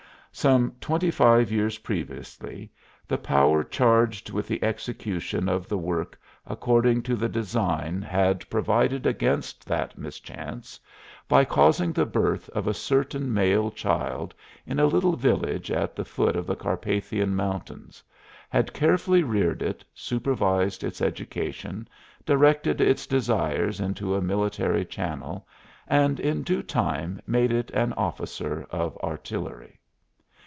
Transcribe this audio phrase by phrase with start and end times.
[0.33, 2.71] Some twenty five years previously
[3.05, 9.05] the Power charged with the execution of the work according to the design had provided
[9.05, 10.79] against that mischance
[11.27, 14.33] by causing the birth of a certain male child
[14.65, 18.01] in a little village at the foot of the Carpathian Mountains,
[18.49, 21.85] had carefully reared it, supervised its education,
[22.25, 25.45] directed its desires into a military channel,
[25.89, 29.77] and in due time made it an officer of artillery.